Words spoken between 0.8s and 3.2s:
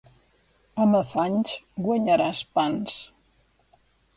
Amb afanys guanyaràs pans.